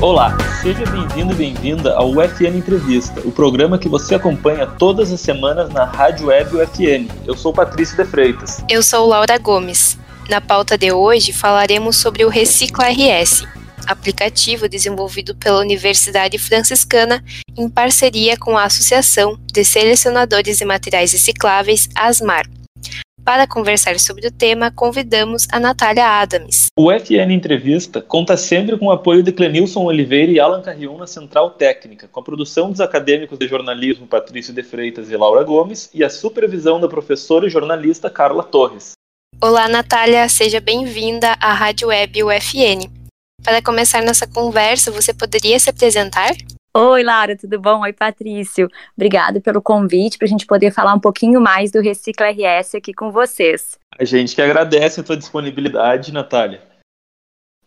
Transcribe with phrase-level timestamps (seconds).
[0.00, 5.20] Olá, seja bem-vindo e bem-vinda ao UFN Entrevista, o programa que você acompanha todas as
[5.20, 7.08] semanas na Rádio Web UFN.
[7.26, 8.62] Eu sou Patrício de Freitas.
[8.68, 9.98] Eu sou Laura Gomes.
[10.28, 13.44] Na pauta de hoje falaremos sobre o Recicla RS,
[13.88, 17.24] aplicativo desenvolvido pela Universidade Franciscana
[17.56, 22.46] em parceria com a Associação de Selecionadores de Materiais Recicláveis, ASMAR.
[23.28, 26.68] Para conversar sobre o tema, convidamos a Natália Adams.
[26.74, 31.06] O FN Entrevista conta sempre com o apoio de Clenilson Oliveira e Alan Carrion na
[31.06, 35.90] Central Técnica, com a produção dos acadêmicos de jornalismo Patrício de Freitas e Laura Gomes
[35.92, 38.92] e a supervisão da professora e jornalista Carla Torres.
[39.42, 42.90] Olá, Natália, seja bem-vinda à Rádio Web UFN.
[43.44, 46.32] Para começar nossa conversa, você poderia se apresentar?
[46.80, 47.80] Oi, Lara, tudo bom?
[47.80, 48.68] Oi, Patrício.
[48.96, 52.94] Obrigada pelo convite para a gente poder falar um pouquinho mais do Recicla RS aqui
[52.94, 53.76] com vocês.
[53.98, 56.62] A gente que agradece a tua disponibilidade, Natália.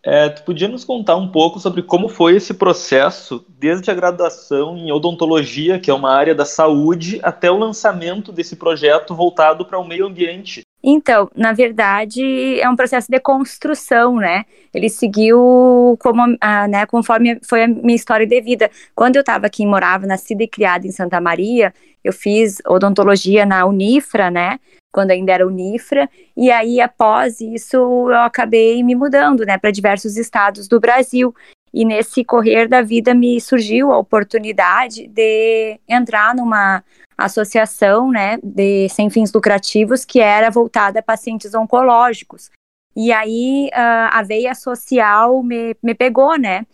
[0.02, 4.78] É, tu podia nos contar um pouco sobre como foi esse processo, desde a graduação
[4.78, 9.78] em odontologia, que é uma área da saúde, até o lançamento desse projeto voltado para
[9.78, 10.62] o meio ambiente?
[10.84, 14.46] Então, na verdade, é um processo de construção, né?
[14.74, 16.26] Ele seguiu como,
[16.70, 18.70] né, conforme foi a minha história de vida.
[18.96, 23.66] Quando eu estava aqui, morava, nascida e criada em Santa Maria, eu fiz odontologia na
[23.66, 24.60] Unifra, né?
[24.92, 30.18] quando ainda era Unifra, e aí após isso eu acabei me mudando, né, para diversos
[30.18, 31.34] estados do Brasil.
[31.74, 36.84] E nesse correr da vida me surgiu a oportunidade de entrar numa
[37.18, 42.50] associação, né, de sem fins lucrativos que era voltada a pacientes oncológicos.
[42.96, 46.66] E aí uh, a veia social me, me pegou, né?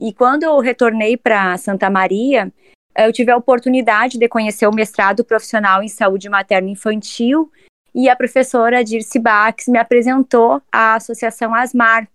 [0.00, 2.52] E quando eu retornei para Santa Maria,
[2.96, 7.50] eu tive a oportunidade de conhecer o mestrado profissional em saúde materno infantil
[7.94, 12.08] e a professora Dirce Bax me apresentou a Associação Asmar.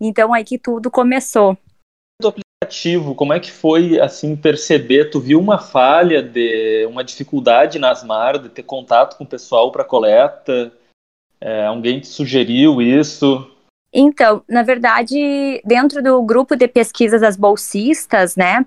[0.00, 1.56] Então aí que tudo começou.
[2.64, 5.10] Aplicativo, como é que foi assim perceber?
[5.10, 9.70] Tu viu uma falha de uma dificuldade na Asmar de ter contato com o pessoal
[9.70, 10.72] para coleta?
[11.40, 13.50] É, alguém te sugeriu isso?
[13.92, 18.64] Então, na verdade, dentro do grupo de pesquisas das bolsistas, né,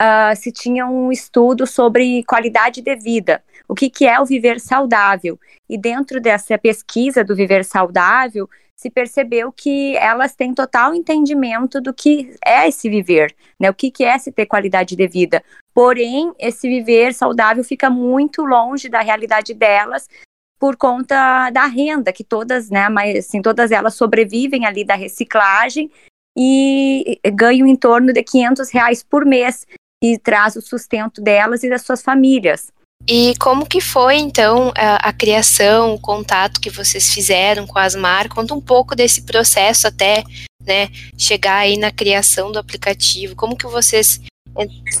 [0.00, 4.60] uh, se tinha um estudo sobre qualidade de vida, o que, que é o viver
[4.60, 5.38] saudável.
[5.68, 11.92] E dentro dessa pesquisa do viver saudável, se percebeu que elas têm total entendimento do
[11.92, 13.68] que é esse viver, né?
[13.68, 15.42] O que, que é se ter qualidade de vida.
[15.74, 20.08] Porém, esse viver saudável fica muito longe da realidade delas
[20.60, 25.90] por conta da renda, que todas, né, mas assim, todas elas sobrevivem ali da reciclagem
[26.36, 29.66] e ganham em torno de 500 reais por mês
[30.02, 32.72] e traz o sustento delas e das suas famílias.
[33.06, 37.84] E como que foi então a, a, criação, o contato que vocês fizeram com a
[37.84, 38.28] Asmar?
[38.28, 40.22] Conta um pouco desse processo até,
[40.66, 43.36] né, chegar aí na criação do aplicativo.
[43.36, 44.20] Como que vocês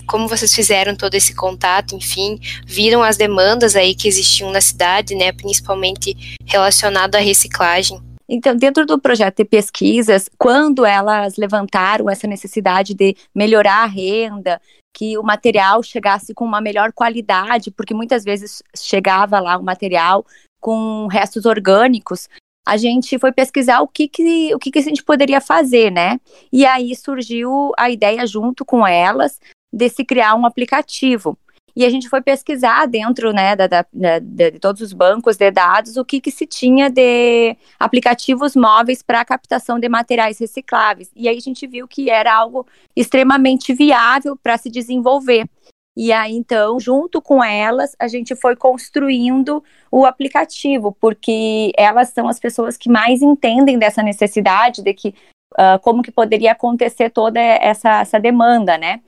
[0.06, 5.16] como vocês fizeram todo esse contato, enfim, viram as demandas aí que existiam na cidade,
[5.16, 8.00] né, principalmente relacionado à reciclagem?
[8.28, 14.60] Então, dentro do projeto de pesquisas, quando elas levantaram essa necessidade de melhorar a renda,
[14.94, 20.24] que o material chegasse com uma melhor qualidade, porque muitas vezes chegava lá o material
[20.60, 22.28] com restos orgânicos,
[22.66, 26.20] a gente foi pesquisar o que, que, o que, que a gente poderia fazer, né?
[26.52, 29.40] E aí surgiu a ideia, junto com elas,
[29.72, 31.38] de se criar um aplicativo.
[31.78, 35.48] E a gente foi pesquisar dentro né, da, da, da, de todos os bancos de
[35.48, 41.08] dados o que, que se tinha de aplicativos móveis para captação de materiais recicláveis.
[41.14, 45.48] E aí a gente viu que era algo extremamente viável para se desenvolver.
[45.96, 52.26] E aí, então, junto com elas, a gente foi construindo o aplicativo, porque elas são
[52.28, 55.14] as pessoas que mais entendem dessa necessidade, de que
[55.52, 59.00] uh, como que poderia acontecer toda essa, essa demanda, né?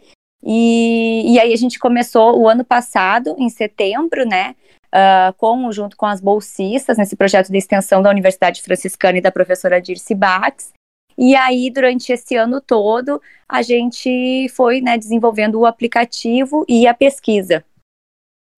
[0.43, 4.55] E, e aí a gente começou o ano passado, em setembro, né?
[4.87, 9.31] Uh, com, junto com as bolsistas, nesse projeto de extensão da Universidade Franciscana e da
[9.31, 10.73] professora Dirce Bax.
[11.17, 16.95] E aí, durante esse ano todo, a gente foi né, desenvolvendo o aplicativo e a
[16.95, 17.63] pesquisa.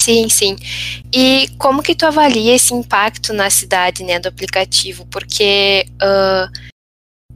[0.00, 0.56] Sim, sim.
[1.14, 5.06] E como que tu avalia esse impacto na cidade, né, do aplicativo?
[5.06, 6.72] Porque uh,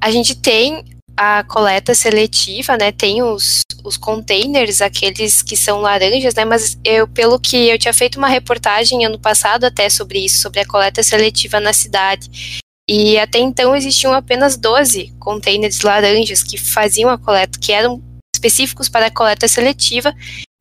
[0.00, 0.84] a gente tem
[1.16, 7.08] a coleta seletiva, né, tem os, os containers, aqueles que são laranjas, né, mas eu,
[7.08, 11.02] pelo que eu tinha feito uma reportagem ano passado até sobre isso, sobre a coleta
[11.02, 17.58] seletiva na cidade, e até então existiam apenas 12 containers laranjas que faziam a coleta,
[17.58, 18.00] que eram
[18.34, 20.14] específicos para a coleta seletiva,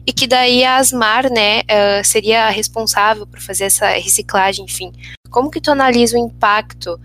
[0.08, 4.92] e que daí a Asmar, né, uh, seria responsável por fazer essa reciclagem, enfim.
[5.30, 7.00] Como que tu analisa o impacto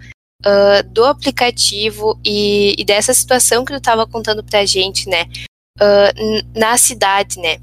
[0.47, 5.27] uh, do aplicativo e, e, dessa situação que tu estava contando pra gente, né?
[5.81, 7.59] uh, na cidade, né?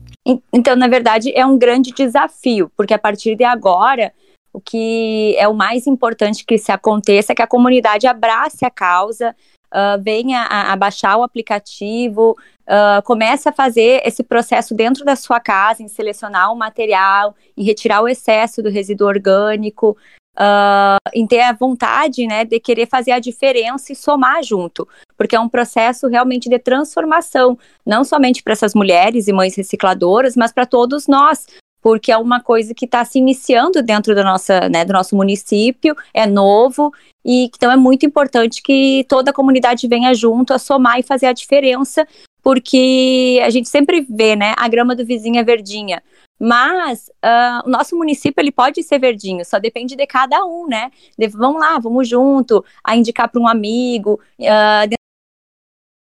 [0.52, 4.12] Então, na verdade, é um grande desafio, porque a partir de agora,
[4.52, 8.70] o que é o mais importante que se aconteça é que a comunidade abrace a
[8.70, 9.34] causa,
[9.74, 12.36] uh, venha a, a, baixar o aplicativo,
[12.68, 17.64] uh, comece a fazer esse processo dentro da sua casa, em selecionar o material, em
[17.64, 19.96] retirar o excesso do resíduo orgânico,
[20.38, 24.88] uh, em ter a vontade né, de querer fazer a diferença e somar junto,
[25.18, 30.36] porque é um processo realmente de transformação, não somente para essas mulheres e mães recicladoras,
[30.36, 31.48] mas para todos nós,
[31.82, 35.96] porque é uma coisa que está se iniciando dentro da nossa, né, do nosso município,
[36.14, 36.94] é novo,
[37.26, 41.26] e então é muito importante que toda a comunidade venha junto a somar e fazer
[41.26, 42.08] a diferença,
[42.48, 46.02] porque a gente sempre vê, né, a grama do vizinho é verdinha,
[46.40, 50.90] mas uh, o nosso município ele pode ser verdinho, só depende de cada um, né?
[51.20, 54.98] De, vamos lá, vamos junto, a indicar para um amigo, uh,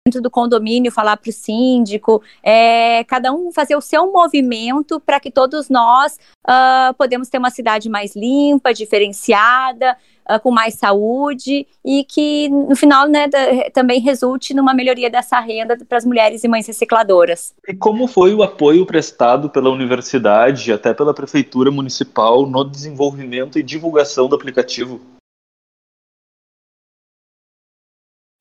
[0.06, 5.18] dentro do condomínio falar para o síndico, é, cada um fazer o seu movimento para
[5.18, 6.16] que todos nós
[6.46, 9.96] uh, podemos ter uma cidade mais limpa, diferenciada,
[10.30, 15.40] uh, com mais saúde e que no final né, da, também resulte numa melhoria dessa
[15.40, 17.54] renda para as mulheres e mães recicladoras.
[17.66, 23.62] E como foi o apoio prestado pela universidade, até pela prefeitura municipal, no desenvolvimento e
[23.62, 25.00] divulgação do aplicativo?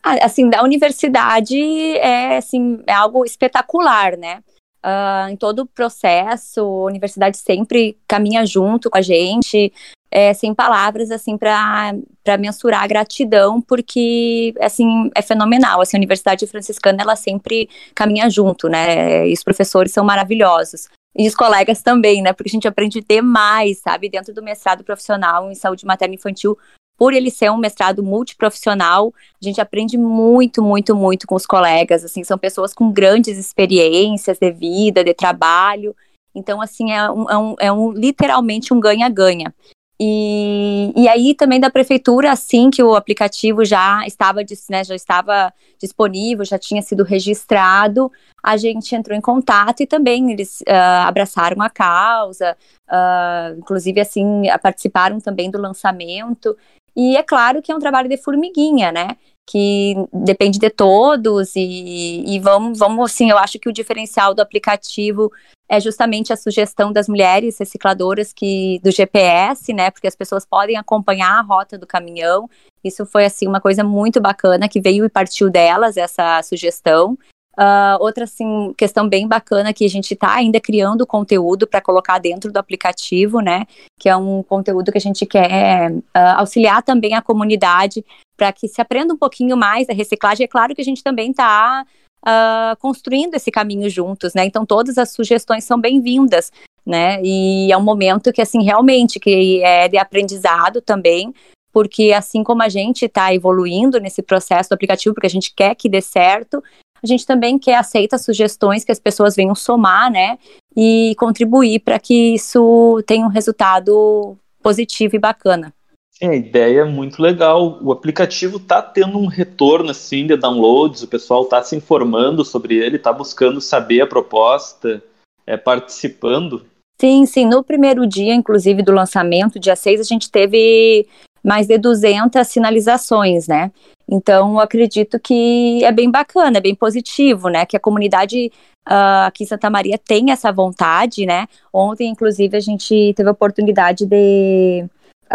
[0.04, 1.58] Ah, assim, da universidade
[1.98, 4.42] é, assim, é algo espetacular, né?
[4.84, 9.74] Uh, em todo o processo, a universidade sempre caminha junto com a gente,
[10.12, 11.94] é, sem palavras, assim, para
[12.40, 15.82] mensurar a gratidão, porque, assim, é fenomenal.
[15.82, 19.28] Assim, a Universidade Franciscana, ela sempre caminha junto, né?
[19.28, 20.90] E os professores são maravilhosos.
[21.16, 22.34] E os colegas também, né?
[22.34, 24.10] Porque a gente aprende demais, sabe?
[24.10, 26.58] Dentro do mestrado profissional em saúde materna infantil,
[26.98, 32.04] por ele ser um mestrado multiprofissional, a gente aprende muito, muito, muito com os colegas,
[32.04, 35.96] assim, são pessoas com grandes experiências de vida, de trabalho,
[36.34, 39.54] então, assim, é um, é um, é um literalmente um ganha-ganha.
[40.02, 45.54] E, e aí também da prefeitura, assim que o aplicativo já estava, né, já estava
[45.78, 48.10] disponível, já tinha sido registrado,
[48.42, 52.56] a gente entrou em contato e também eles uh, abraçaram a causa,
[52.90, 56.56] uh, inclusive assim participaram também do lançamento.
[56.96, 59.18] E é claro que é um trabalho de formiguinha, né?
[59.50, 64.42] Que depende de todos e, e vamos, vamos, assim, eu acho que o diferencial do
[64.42, 65.32] aplicativo
[65.70, 69.92] é justamente a sugestão das mulheres recicladoras que do GPS, né?
[69.92, 72.50] Porque as pessoas podem acompanhar a rota do caminhão.
[72.84, 77.16] Isso foi assim uma coisa muito bacana que veio e partiu delas essa sugestão.
[77.60, 82.18] Uh, outra assim, questão bem bacana que a gente está ainda criando conteúdo para colocar
[82.18, 83.66] dentro do aplicativo, né?
[84.00, 86.02] Que é um conteúdo que a gente quer uh,
[86.38, 88.04] auxiliar também a comunidade
[88.36, 90.46] para que se aprenda um pouquinho mais da reciclagem.
[90.46, 91.86] É claro que a gente também está
[92.26, 94.46] uh, construindo esse caminho juntos, né?
[94.46, 96.52] Então todas as sugestões são bem-vindas,
[96.86, 97.22] né?
[97.24, 101.34] E é um momento que assim realmente que é de aprendizado também,
[101.72, 105.76] porque assim como a gente está evoluindo nesse processo do aplicativo, porque a gente quer
[105.76, 106.64] que dê certo,
[107.02, 110.38] a gente também quer aceita sugestões que as pessoas venham somar, né,
[110.76, 115.74] e contribuir para que isso tenha um resultado positivo e bacana.
[116.20, 117.80] Sim, a ideia é muito legal.
[117.82, 122.76] O aplicativo está tendo um retorno assim de downloads, o pessoal está se informando sobre
[122.76, 125.02] ele, está buscando saber a proposta,
[125.48, 126.66] é, participando.
[127.00, 127.46] Sim, sim.
[127.46, 131.08] No primeiro dia, inclusive, do lançamento, dia 6, a gente teve
[131.42, 133.72] mais de 200 sinalizações, né?
[134.06, 137.66] Então, acredito que é bem bacana, é bem positivo, né?
[137.66, 138.52] Que a comunidade
[138.86, 141.48] uh, aqui em Santa Maria tem essa vontade, né?
[141.72, 144.86] Ontem, inclusive, a gente teve a oportunidade de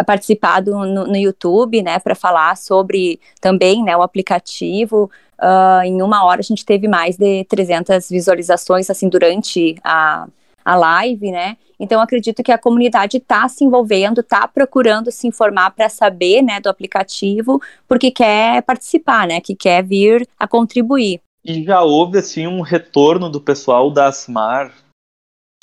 [0.03, 1.99] participar do, no, no YouTube, né?
[1.99, 3.95] Para falar sobre também, né?
[3.95, 5.09] O aplicativo.
[5.39, 10.27] Uh, em uma hora, a gente teve mais de 300 visualizações, assim, durante a,
[10.63, 11.57] a live, né?
[11.79, 16.59] Então, acredito que a comunidade está se envolvendo, está procurando se informar para saber, né,
[16.59, 21.19] do aplicativo, porque quer participar, né, que quer vir a contribuir.
[21.43, 24.73] E já houve, assim, um retorno do pessoal da ASMAR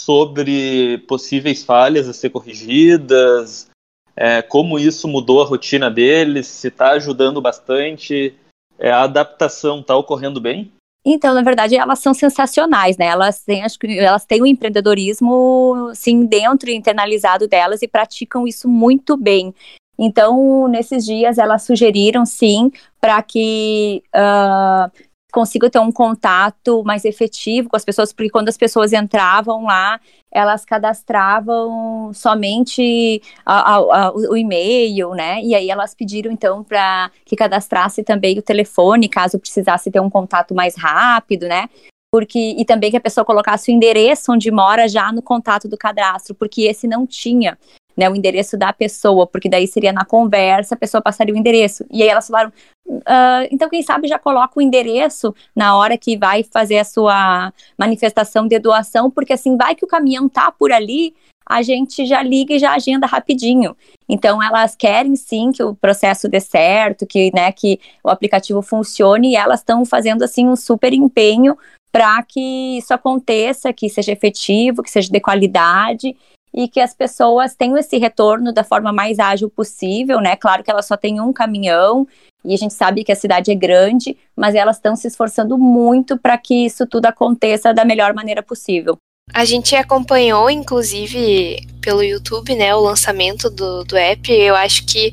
[0.00, 3.70] sobre possíveis falhas a ser corrigidas,
[4.16, 8.35] é, como isso mudou a rotina deles, se está ajudando bastante,
[8.78, 10.71] é, a adaptação está ocorrendo bem?
[11.04, 13.07] Então, na verdade, elas são sensacionais, né?
[13.07, 18.47] Elas têm, acho que elas têm o empreendedorismo, sim, dentro e internalizado delas e praticam
[18.47, 19.52] isso muito bem.
[19.99, 24.90] Então, nesses dias, elas sugeriram, sim, para que uh,
[25.32, 29.98] consiga ter um contato mais efetivo com as pessoas, porque quando as pessoas entravam lá,
[30.30, 35.40] elas cadastravam somente a, a, a, o e-mail, né?
[35.42, 40.10] E aí elas pediram então para que cadastrasse também o telefone, caso precisasse ter um
[40.10, 41.68] contato mais rápido, né?
[42.12, 45.78] porque e também que a pessoa colocasse o endereço onde mora já no contato do
[45.78, 47.58] cadastro, porque esse não tinha.
[47.94, 51.84] Né, o endereço da pessoa, porque daí seria na conversa, a pessoa passaria o endereço.
[51.90, 52.50] E aí elas falaram,
[52.88, 57.52] uh, então quem sabe já coloca o endereço na hora que vai fazer a sua
[57.76, 61.14] manifestação de doação, porque assim, vai que o caminhão tá por ali,
[61.46, 63.76] a gente já liga e já agenda rapidinho.
[64.08, 69.32] Então elas querem sim que o processo dê certo, que, né, que o aplicativo funcione
[69.32, 71.56] e elas estão fazendo assim um super empenho
[71.90, 76.16] para que isso aconteça, que seja efetivo, que seja de qualidade
[76.54, 80.37] e que as pessoas tenham esse retorno da forma mais ágil possível, né?
[80.37, 82.06] Claro que elas só têm um caminhão
[82.44, 86.18] e a gente sabe que a cidade é grande, mas elas estão se esforçando muito
[86.18, 88.97] para que isso tudo aconteça da melhor maneira possível.
[89.32, 94.30] A gente acompanhou, inclusive, pelo YouTube, né, o lançamento do, do app.
[94.30, 95.12] Eu acho que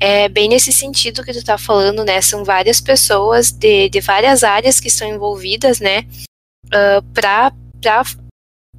[0.00, 2.20] é bem nesse sentido que tu tá falando, né?
[2.22, 6.06] São várias pessoas de, de várias áreas que estão envolvidas, né?
[6.66, 7.52] Uh, para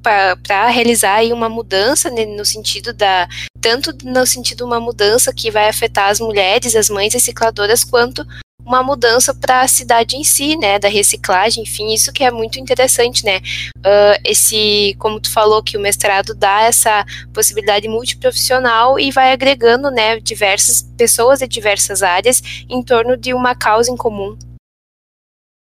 [0.02, 3.28] para realizar aí uma mudança né, no sentido da
[3.60, 8.26] tanto no sentido uma mudança que vai afetar as mulheres, as mães recicladoras, quanto
[8.64, 12.58] uma mudança para a cidade em si, né, da reciclagem, enfim, isso que é muito
[12.58, 13.38] interessante, né,
[13.78, 19.90] uh, esse, como tu falou, que o mestrado dá essa possibilidade multiprofissional e vai agregando,
[19.90, 24.36] né, diversas pessoas de diversas áreas em torno de uma causa em comum.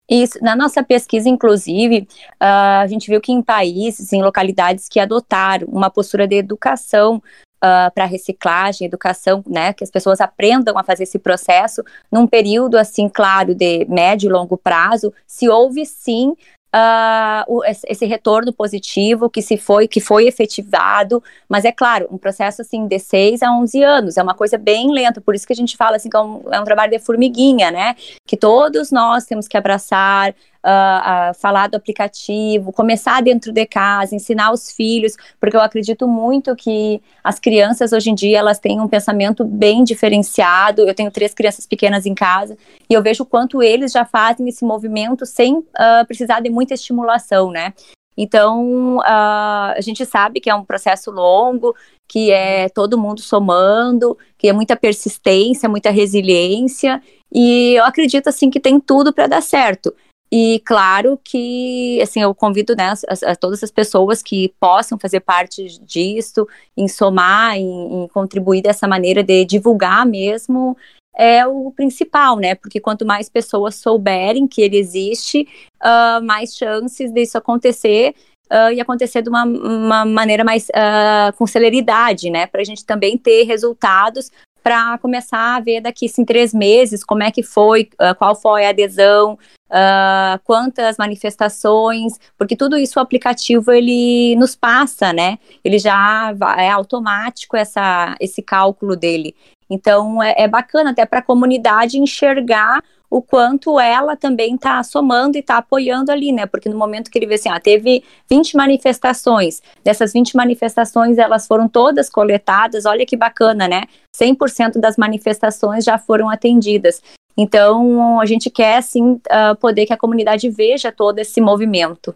[0.09, 4.99] Isso, na nossa pesquisa, inclusive, uh, a gente viu que em países, em localidades que
[4.99, 7.17] adotaram uma postura de educação
[7.63, 11.81] uh, para reciclagem, educação, né, que as pessoas aprendam a fazer esse processo
[12.11, 16.35] num período assim, claro, de médio e longo prazo, se houve sim
[16.75, 22.17] Uh, o, esse retorno positivo que se foi que foi efetivado, mas é claro, um
[22.17, 25.53] processo assim de 6 a 11 anos, é uma coisa bem lenta, por isso que
[25.53, 27.95] a gente fala assim que é um, é um trabalho de formiguinha, né?
[28.25, 30.33] Que todos nós temos que abraçar,
[30.63, 36.55] uh, falar do aplicativo, começar dentro de casa, ensinar os filhos, porque eu acredito muito
[36.55, 40.81] que as crianças hoje em dia elas têm um pensamento bem diferenciado.
[40.81, 42.57] Eu tenho três crianças pequenas em casa
[42.89, 46.73] e eu vejo o quanto eles já fazem esse movimento sem uh, precisar de muita
[46.73, 47.73] estimulação, né?
[48.15, 51.75] Então, uh, a gente sabe que é um processo longo,
[52.07, 57.01] que é todo mundo somando, que é muita persistência, muita resiliência,
[57.33, 59.93] e eu acredito assim que tem tudo para dar certo.
[60.35, 65.19] E claro que, assim, eu convido né, a, a, todas as pessoas que possam fazer
[65.19, 70.75] parte disso, em somar, em, em, contribuir dessa maneira de divulgar mesmo,
[71.15, 72.55] é o principal, né?
[72.55, 75.47] Porque quanto mais pessoas souberem que ele existe,
[75.79, 78.15] uh, mais chances disso acontecer
[78.51, 82.47] uh, e acontecer de uma, uma maneira mais uh, com celeridade, né?
[82.47, 84.31] Para a gente também ter resultados
[84.63, 88.65] para começar a ver daqui em três meses como é que foi, uh, qual foi
[88.65, 89.37] a adesão,
[89.69, 95.37] uh, quantas manifestações, porque tudo isso o aplicativo ele nos passa, né?
[95.63, 99.35] Ele já é automático essa, esse cálculo dele.
[99.69, 102.81] Então é, é bacana até para a comunidade enxergar
[103.13, 106.47] o quanto ela também está somando e está apoiando ali, né?
[106.47, 111.45] Porque no momento que ele vê assim, ah, teve 20 manifestações, dessas 20 manifestações elas
[111.45, 113.83] foram todas coletadas, olha que bacana, né?
[114.19, 117.03] 100% das manifestações já foram atendidas.
[117.37, 122.15] Então, a gente quer, sim, uh, poder que a comunidade veja todo esse movimento.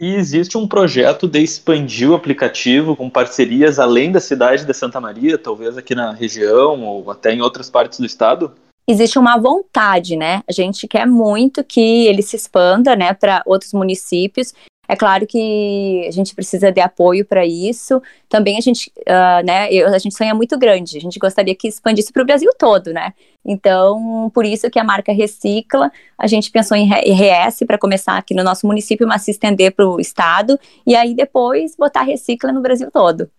[0.00, 5.00] E existe um projeto de expandir o aplicativo com parcerias além da cidade de Santa
[5.00, 8.52] Maria, talvez aqui na região ou até em outras partes do estado?
[8.86, 10.42] Existe uma vontade, né?
[10.48, 14.54] A gente quer muito que ele se expanda, né, para outros municípios.
[14.86, 18.02] É claro que a gente precisa de apoio para isso.
[18.28, 20.98] Também a gente, uh, né, eu, a gente sonha muito grande.
[20.98, 23.14] A gente gostaria que expandisse para o Brasil todo, né?
[23.42, 28.34] Então, por isso que a marca Recicla, a gente pensou em RS para começar aqui
[28.34, 32.60] no nosso município, mas se estender para o estado e aí depois botar Recicla no
[32.60, 33.30] Brasil todo.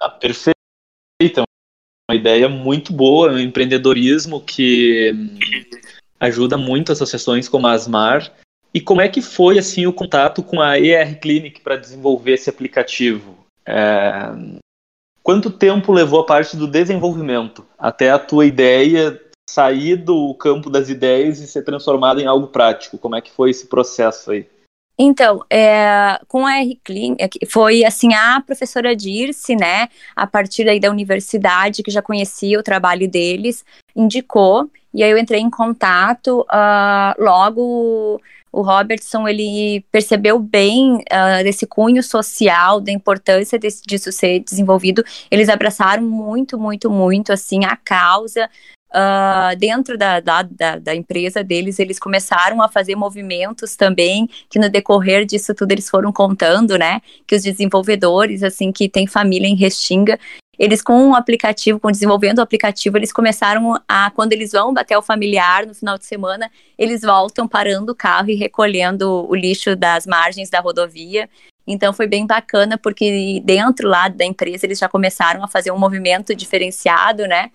[0.00, 1.51] ah, perfeito
[2.12, 5.14] uma ideia muito boa, um empreendedorismo que
[6.20, 8.30] ajuda muito associações como a Asmar.
[8.74, 12.50] E como é que foi assim o contato com a ER Clinic para desenvolver esse
[12.50, 13.36] aplicativo?
[13.66, 14.30] É...
[15.22, 20.88] Quanto tempo levou a parte do desenvolvimento até a tua ideia sair do campo das
[20.88, 22.98] ideias e ser transformada em algo prático?
[22.98, 24.46] Como é que foi esse processo aí?
[24.98, 30.78] Então, é, com a R-Clean, é foi assim, a professora Dirce, né, a partir aí
[30.78, 33.64] da universidade, que já conhecia o trabalho deles,
[33.96, 38.20] indicou, e aí eu entrei em contato, uh, logo
[38.52, 45.02] o Robertson, ele percebeu bem uh, desse cunho social, da importância desse, disso ser desenvolvido,
[45.30, 48.50] eles abraçaram muito, muito, muito, assim, a causa,
[48.94, 54.58] Uh, dentro da, da, da, da, empresa deles, eles começaram a fazer movimentos também, que
[54.58, 59.48] no decorrer disso tudo eles foram contando, né, que os desenvolvedores, assim, que tem família
[59.48, 60.18] em Restinga,
[60.58, 64.96] eles com o aplicativo, com desenvolvendo o aplicativo, eles começaram a, quando eles vão bater
[64.96, 69.74] o familiar no final de semana, eles voltam parando o carro e recolhendo o lixo
[69.74, 71.30] das margens da rodovia.
[71.66, 75.78] Então foi bem bacana, porque dentro lá da empresa eles já começaram a fazer um
[75.78, 77.50] movimento diferenciado, né?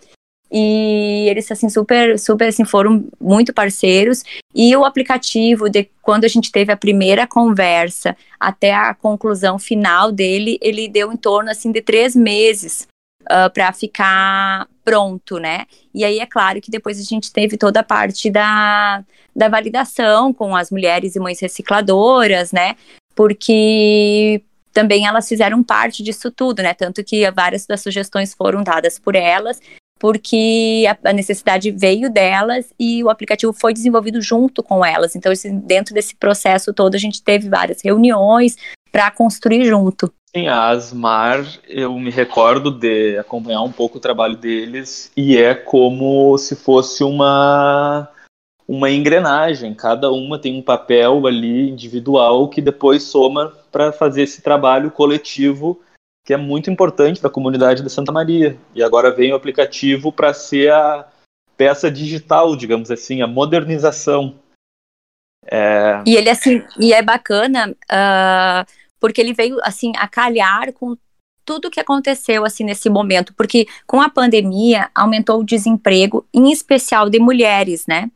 [0.52, 4.24] E eles assim super super assim foram muito parceiros
[4.56, 10.12] e o aplicativo de quando a gente teve a primeira conversa até a conclusão final
[10.12, 12.88] dele ele deu em torno assim de três meses
[13.24, 15.66] uh, ah, para ficar pronto, né?
[15.94, 19.04] E aí é claro que depois a gente teve toda a parte da,
[19.36, 22.76] da validação com as mulheres e mães recicladoras, né?
[23.14, 26.74] Porque também elas fizeram parte disso tudo, né?
[26.74, 29.60] Tanto que várias das sugestões foram dadas por elas
[30.00, 35.16] porque a, necessidade veio delas e o aplicativo foi desenvolvido junto com elas.
[35.16, 38.58] Então, esse, dentro desse processo todo, a gente teve várias reuniões
[38.92, 40.12] para construir junto.
[40.36, 45.56] Sim, a Asmar, eu me recordo de acompanhar um pouco o trabalho deles e é
[45.56, 48.10] como se fosse uma
[48.68, 54.42] uma engrenagem, cada uma tem um papel ali individual que depois soma para fazer esse
[54.42, 55.80] trabalho coletivo
[56.28, 58.58] que é muito importante para a comunidade de Santa Maria.
[58.76, 61.08] E agora vem o aplicativo para ser a
[61.56, 64.38] peça digital, digamos assim, a modernização.
[65.50, 66.04] É...
[66.06, 68.70] E ele assim, e é bacana uh,
[69.00, 70.98] porque ele veio assim a calhar com
[71.46, 77.10] tudo que aconteceu assim nesse momento, porque com a pandemia aumentou o desemprego, em especial
[77.10, 78.12] de mulheres, né?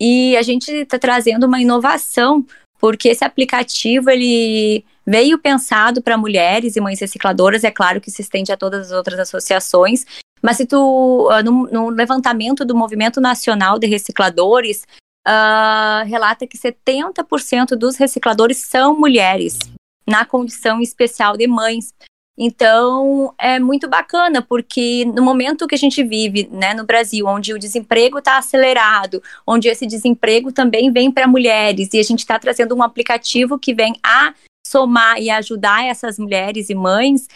[0.00, 2.44] E a gente está trazendo uma inovação
[2.80, 8.22] porque esse aplicativo ele veio pensado para mulheres e mães recicladoras, é claro que se
[8.22, 10.04] estende a todas as outras associações,
[10.42, 14.82] mas se tu, uh, no, no, levantamento do Movimento Nacional de Recicladores,
[15.26, 19.58] uh, relata que 70% dos recicladores são mulheres,
[20.06, 21.94] na condição especial de mães.
[22.36, 27.54] Então, é muito bacana, porque no momento que a gente vive né, no Brasil, onde
[27.54, 32.38] o desemprego está acelerado, onde esse desemprego também vem para mulheres, e a gente está
[32.38, 34.34] trazendo um aplicativo que vem a
[34.66, 37.26] somar e ajudar essas mulheres e mães,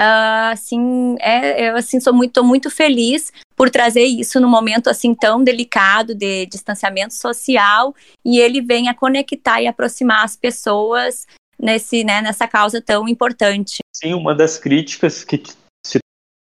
[0.00, 5.14] uh, assim, é, eu assim, sou muito, muito feliz por trazer isso num momento assim
[5.14, 11.26] tão delicado de distanciamento social, e ele vem a conectar e aproximar as pessoas
[11.58, 13.78] nesse, né, nessa causa tão importante.
[13.94, 15.42] Sim, uma das críticas que
[15.84, 15.98] se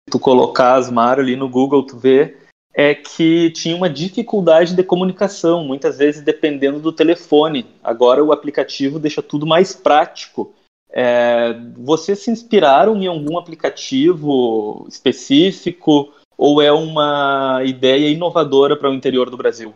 [0.09, 2.37] tu colocar Asmar ali no Google, tu vê
[2.73, 7.65] é que tinha uma dificuldade de comunicação, muitas vezes dependendo do telefone.
[7.83, 10.53] Agora o aplicativo deixa tudo mais prático.
[10.93, 18.93] É, vocês se inspiraram em algum aplicativo específico ou é uma ideia inovadora para o
[18.93, 19.73] interior do Brasil?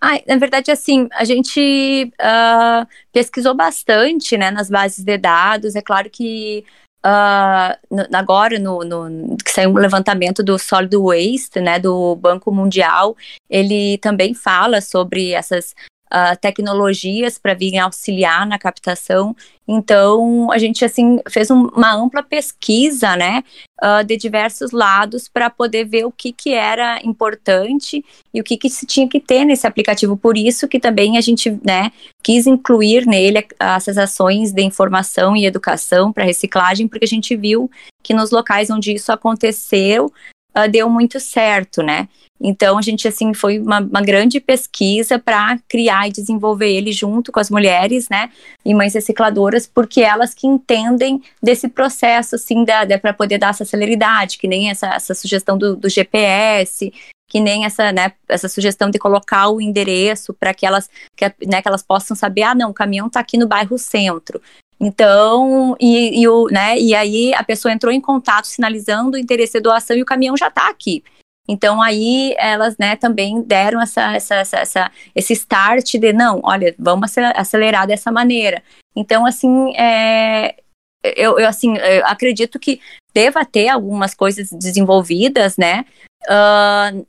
[0.00, 5.76] Ah, na verdade, assim, a gente uh, pesquisou bastante né, nas bases de dados.
[5.76, 6.64] É claro que
[7.04, 13.16] uh, agora, no, no, que saiu um levantamento do Solid Waste, né, do Banco Mundial,
[13.48, 15.74] ele também fala sobre essas
[16.12, 19.34] uh, tecnologias para virem auxiliar na captação.
[19.66, 23.42] Então, a gente assim fez um, uma ampla pesquisa, né,
[23.82, 28.56] uh, de diversos lados para poder ver o que, que era importante e o que,
[28.56, 30.16] que se tinha que ter nesse aplicativo.
[30.16, 35.46] Por isso que também a gente, né, quis incluir nele essas ações de informação e
[35.46, 37.70] educação para reciclagem, porque a gente viu
[38.02, 40.12] que nos locais onde isso aconteceu,
[40.56, 42.08] uh, deu muito certo, né?
[42.42, 47.30] Então a gente assim foi uma, uma grande pesquisa para criar e desenvolver ele junto
[47.30, 48.30] com as mulheres, né,
[48.64, 53.50] e mães recicladoras, porque elas que entendem desse processo assim da, da para poder dar
[53.50, 56.92] essa celeridade, que nem essa, essa sugestão do, do GPS,
[57.28, 61.62] que nem essa, né, essa sugestão de colocar o endereço para que elas, que, né,
[61.62, 64.38] que elas possam saber, ah, não, o caminhão está aqui no bairro centro.
[64.84, 69.52] Então, e, e, o, né, e aí a pessoa entrou em contato sinalizando o interesse
[69.52, 71.04] de doação e o caminhão já está aqui.
[71.48, 76.74] Então aí elas, né, também deram essa, essa, essa, essa, esse start de não, olha,
[76.76, 78.60] vamos acelerar dessa maneira.
[78.96, 80.56] Então assim, é,
[81.04, 82.80] eu, eu assim eu acredito que
[83.14, 85.84] deva ter algumas coisas desenvolvidas, né?
[86.24, 87.06] Uh,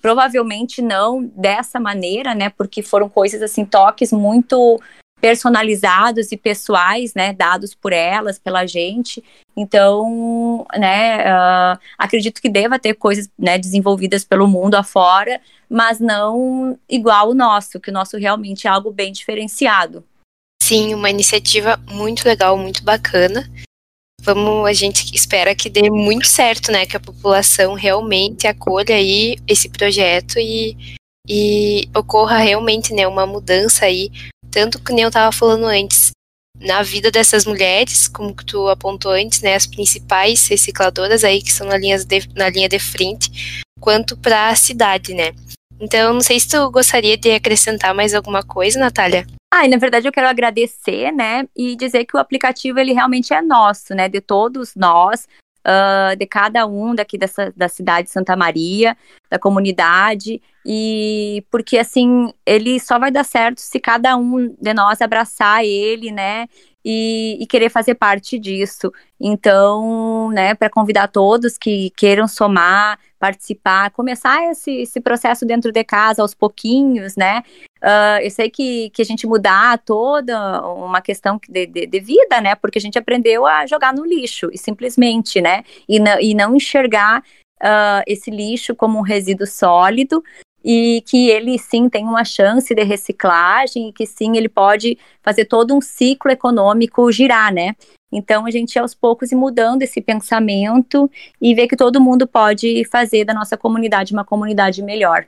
[0.00, 2.50] provavelmente não dessa maneira, né?
[2.50, 4.80] Porque foram coisas assim, toques muito
[5.22, 9.22] personalizados e pessoais, né, dados por elas, pela gente.
[9.56, 16.76] Então, né, uh, acredito que deva ter coisas, né, desenvolvidas pelo mundo afora, mas não
[16.90, 20.04] igual o nosso, que o nosso realmente é algo bem diferenciado.
[20.60, 23.48] Sim, uma iniciativa muito legal, muito bacana.
[24.22, 26.84] vamos, a gente espera que dê muito certo, né?
[26.86, 30.76] Que a população realmente acolha aí esse projeto e,
[31.28, 34.10] e ocorra realmente, né, uma mudança aí,
[34.52, 36.10] tanto que nem eu estava falando antes,
[36.60, 41.48] na vida dessas mulheres, como que tu apontou antes, né, as principais recicladoras aí que
[41.48, 45.32] estão na linha de, na linha de frente, quanto para a cidade, né?
[45.80, 49.26] Então, não sei se tu gostaria de acrescentar mais alguma coisa, Natália.
[49.52, 53.34] Ah, e na verdade eu quero agradecer, né, e dizer que o aplicativo ele realmente
[53.34, 55.26] é nosso, né, de todos nós,
[55.66, 58.96] uh, de cada um daqui dessa, da cidade de Santa Maria,
[59.30, 65.00] da comunidade, e porque assim, ele só vai dar certo se cada um de nós
[65.00, 66.46] abraçar ele, né,
[66.84, 68.92] e, e, querer fazer parte disso.
[69.20, 75.84] Então, né, para convidar todos que queiram somar, participar, começar esse, esse processo dentro de
[75.84, 77.44] casa aos pouquinhos, né?
[77.80, 82.40] Uh, eu sei que, que a gente mudar toda uma questão de, de, de, vida,
[82.40, 82.56] né?
[82.56, 85.62] Porque a gente aprendeu a jogar no lixo, e simplesmente, né?
[85.88, 87.22] E, e não enxergar
[87.62, 90.20] uh, esse lixo como um resíduo sólido,
[90.64, 95.44] e que ele sim tem uma chance de reciclagem e que sim ele pode fazer
[95.44, 97.76] todo um ciclo econômico girar, né?
[98.12, 102.84] Então a gente aos poucos ir mudando esse pensamento e ver que todo mundo pode
[102.90, 105.26] fazer da nossa comunidade uma comunidade melhor.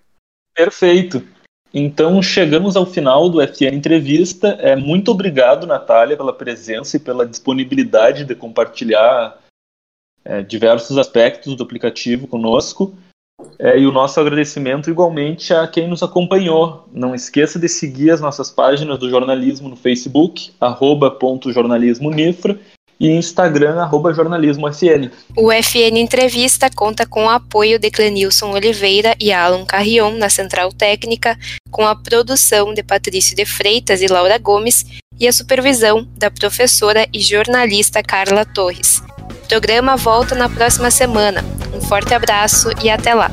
[0.54, 1.26] Perfeito.
[1.72, 4.48] Então chegamos ao final do FN Entrevista.
[4.60, 9.38] É, muito obrigado, Natália, pela presença e pela disponibilidade de compartilhar
[10.24, 12.94] é, diversos aspectos do aplicativo conosco.
[13.58, 16.88] É, e o nosso agradecimento igualmente a quem nos acompanhou.
[16.92, 20.52] Não esqueça de seguir as nossas páginas do jornalismo no Facebook,
[21.52, 22.58] jornalismonifra,
[22.98, 25.10] e Instagram, arroba jornalismofn.
[25.36, 30.72] O FN Entrevista conta com o apoio de Clenilson Oliveira e Alan Carrion na Central
[30.72, 31.38] Técnica,
[31.70, 34.84] com a produção de Patrício de Freitas e Laura Gomes
[35.18, 39.02] e a supervisão da professora e jornalista Carla Torres.
[39.30, 41.44] O programa volta na próxima semana.
[41.74, 43.30] Um forte abraço e até lá!